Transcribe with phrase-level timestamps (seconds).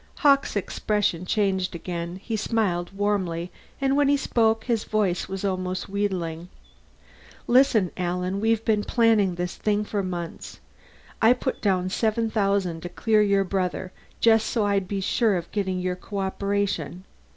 [0.23, 5.87] '"Hawkes' expression changed again; he smiled warmly, and when he spoke his voice was almost
[5.89, 6.49] wheedling.
[7.45, 10.59] "Listen, Alan, we've been planning this thing for months.
[11.21, 15.51] I put down seven thousand to clear your brother, just so I'd be sure of
[15.51, 17.03] getting your cooperation.